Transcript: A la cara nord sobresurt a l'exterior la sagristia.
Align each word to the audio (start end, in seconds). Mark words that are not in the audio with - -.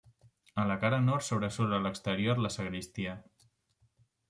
A 0.61 0.63
la 0.69 0.77
cara 0.83 0.99
nord 1.09 1.27
sobresurt 1.27 1.77
a 1.77 1.81
l'exterior 1.85 2.43
la 2.47 2.53
sagristia. 2.57 3.17